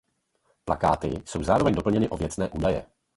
[0.65, 2.85] Plakáty jsou zároveň doplněny o věcné údaje.